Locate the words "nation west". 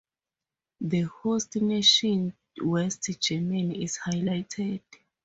1.57-3.07